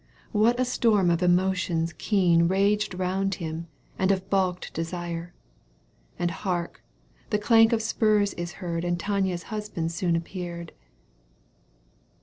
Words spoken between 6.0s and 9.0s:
And hark! the clank of spurs is heard And